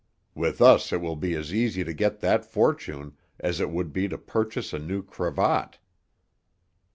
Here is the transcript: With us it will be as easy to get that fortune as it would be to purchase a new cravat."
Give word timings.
With 0.33 0.63
us 0.63 0.91
it 0.91 0.99
will 0.99 1.15
be 1.15 1.35
as 1.35 1.53
easy 1.53 1.83
to 1.83 1.93
get 1.93 2.21
that 2.21 2.43
fortune 2.43 3.17
as 3.39 3.59
it 3.61 3.69
would 3.69 3.93
be 3.93 4.07
to 4.07 4.17
purchase 4.17 4.73
a 4.73 4.79
new 4.79 5.03
cravat." 5.03 5.77